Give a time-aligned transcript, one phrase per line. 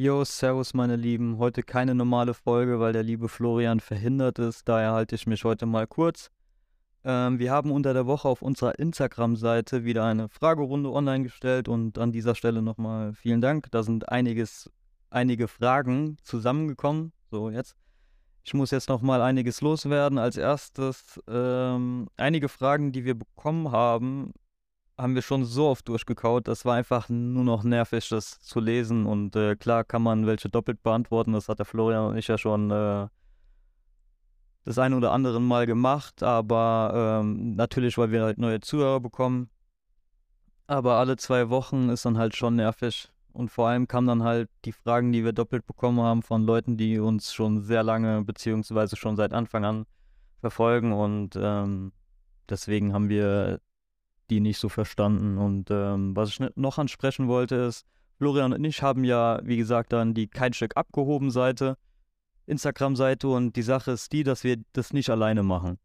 [0.00, 1.38] Jo, servus meine Lieben.
[1.38, 4.68] Heute keine normale Folge, weil der liebe Florian verhindert ist.
[4.68, 6.30] Daher halte ich mich heute mal kurz.
[7.02, 11.98] Ähm, wir haben unter der Woche auf unserer Instagram-Seite wieder eine Fragerunde online gestellt und
[11.98, 13.72] an dieser Stelle nochmal vielen Dank.
[13.72, 14.70] Da sind einiges,
[15.10, 17.12] einige Fragen zusammengekommen.
[17.32, 17.74] So, jetzt.
[18.44, 20.18] Ich muss jetzt nochmal einiges loswerden.
[20.18, 24.32] Als erstes ähm, einige Fragen, die wir bekommen haben,
[24.98, 26.48] haben wir schon so oft durchgekaut.
[26.48, 29.06] Das war einfach nur noch nervig, das zu lesen.
[29.06, 31.32] Und äh, klar kann man welche doppelt beantworten.
[31.32, 33.06] Das hat der Florian und ich ja schon äh,
[34.64, 36.22] das eine oder andere Mal gemacht.
[36.22, 39.48] Aber ähm, natürlich, weil wir halt neue Zuhörer bekommen.
[40.66, 43.08] Aber alle zwei Wochen ist dann halt schon nervig.
[43.32, 46.76] Und vor allem kamen dann halt die Fragen, die wir doppelt bekommen haben, von Leuten,
[46.76, 49.86] die uns schon sehr lange, beziehungsweise schon seit Anfang an
[50.40, 50.92] verfolgen.
[50.92, 51.92] Und ähm,
[52.48, 53.60] deswegen haben wir
[54.30, 55.38] die nicht so verstanden.
[55.38, 57.86] Und ähm, was ich noch ansprechen wollte ist,
[58.18, 61.76] Florian und ich haben ja, wie gesagt, dann die Kein Stück abgehoben Seite,
[62.46, 65.78] Instagram-Seite und die Sache ist die, dass wir das nicht alleine machen.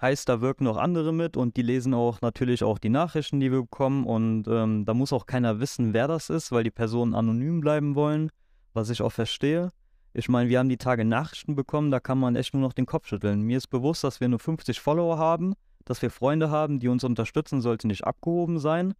[0.00, 3.50] Heißt, da wirken noch andere mit und die lesen auch natürlich auch die Nachrichten, die
[3.50, 7.14] wir bekommen und ähm, da muss auch keiner wissen, wer das ist, weil die Personen
[7.14, 8.30] anonym bleiben wollen,
[8.72, 9.70] was ich auch verstehe.
[10.12, 12.86] Ich meine, wir haben die Tage Nachrichten bekommen, da kann man echt nur noch den
[12.86, 13.42] Kopf schütteln.
[13.42, 15.54] Mir ist bewusst, dass wir nur 50 Follower haben,
[15.90, 18.94] dass wir Freunde haben, die uns unterstützen, sollte nicht abgehoben sein.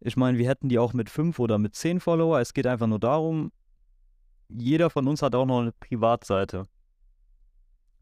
[0.00, 2.40] Ich meine, wir hätten die auch mit fünf oder mit zehn Follower.
[2.40, 3.52] Es geht einfach nur darum,
[4.48, 6.64] jeder von uns hat auch noch eine Privatseite.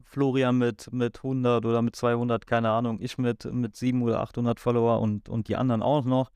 [0.01, 2.97] Florian mit, mit 100 oder mit 200, keine Ahnung.
[3.01, 6.31] Ich mit, mit 700 oder 800 Follower und, und die anderen auch noch.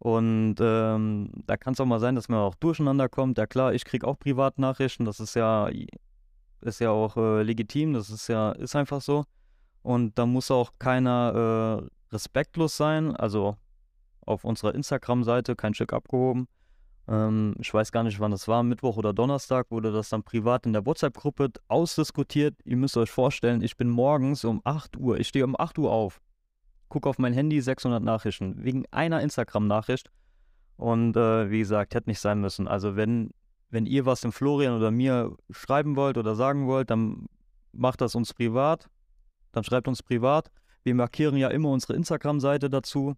[0.00, 3.38] Und ähm, da kann es auch mal sein, dass man auch durcheinander kommt.
[3.38, 5.06] Ja klar, ich kriege auch Privatnachrichten.
[5.06, 5.70] Das ist ja,
[6.62, 7.92] ist ja auch äh, legitim.
[7.92, 9.24] Das ist ja, ist einfach so.
[9.82, 13.14] Und da muss auch keiner äh, respektlos sein.
[13.16, 13.56] Also
[14.28, 16.48] auf unserer Instagram-Seite kein Stück abgehoben.
[17.08, 20.66] Ähm, ich weiß gar nicht, wann das war, Mittwoch oder Donnerstag, wurde das dann privat
[20.66, 22.54] in der WhatsApp-Gruppe ausdiskutiert.
[22.64, 25.90] Ihr müsst euch vorstellen, ich bin morgens um 8 Uhr, ich stehe um 8 Uhr
[25.90, 26.20] auf,
[26.88, 30.10] gucke auf mein Handy 600 Nachrichten, wegen einer Instagram-Nachricht.
[30.76, 32.68] Und äh, wie gesagt, hätte nicht sein müssen.
[32.68, 33.30] Also wenn,
[33.70, 37.26] wenn ihr was dem Florian oder mir schreiben wollt oder sagen wollt, dann
[37.72, 38.88] macht das uns privat
[39.52, 40.50] dann schreibt uns privat.
[40.84, 43.14] Wir markieren ja immer unsere Instagram-Seite dazu.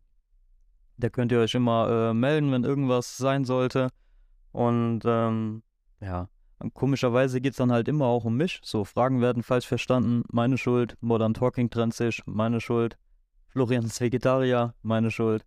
[0.96, 3.88] Da könnt ihr euch immer äh, melden, wenn irgendwas sein sollte.
[4.52, 5.62] Und ähm,
[6.00, 6.28] ja,
[6.74, 8.60] komischerweise geht es dann halt immer auch um mich.
[8.62, 10.24] So, Fragen werden falsch verstanden.
[10.30, 10.96] Meine Schuld.
[11.00, 12.22] Modern Talking trennt sich.
[12.26, 12.98] Meine Schuld.
[13.48, 14.74] Florian ist Vegetarier.
[14.82, 15.44] Meine Schuld.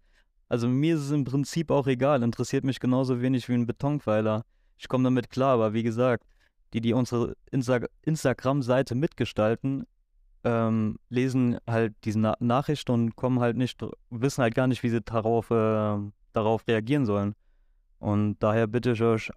[0.49, 2.23] Also mir ist es im Prinzip auch egal.
[2.23, 4.45] Interessiert mich genauso wenig wie ein Betonpfeiler.
[4.77, 6.25] Ich komme damit klar, aber wie gesagt,
[6.73, 9.85] die, die unsere Insta Instagram-Seite mitgestalten,
[10.43, 14.89] ähm, lesen halt diese Na Nachricht und kommen halt nicht, wissen halt gar nicht, wie
[14.89, 15.97] sie darauf, äh,
[16.33, 17.35] darauf reagieren sollen.
[17.99, 19.31] Und daher bitte ich euch,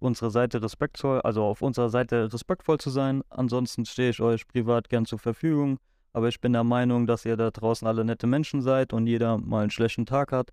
[0.00, 3.22] unsere Seite respektvoll, also auf unserer Seite respektvoll zu sein.
[3.28, 5.78] Ansonsten stehe ich euch privat gern zur Verfügung.
[6.12, 9.38] Aber ich bin der Meinung, dass ihr da draußen alle nette Menschen seid und jeder
[9.38, 10.50] mal einen schlechten Tag hat.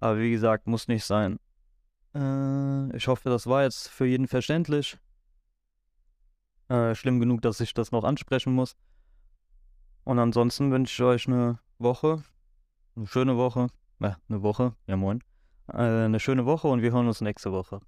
[0.00, 1.38] Aber wie gesagt, muss nicht sein.
[2.14, 4.98] Äh, ich hoffe, das war jetzt für jeden verständlich.
[6.68, 8.76] Äh, schlimm genug, dass ich das noch ansprechen muss.
[10.10, 12.24] Und ansonsten wünsche ich euch eine Woche,
[12.96, 13.68] eine schöne Woche,
[14.00, 15.22] äh, eine Woche, ja moin,
[15.68, 17.78] äh, eine schöne Woche und wir hören uns nächste Woche.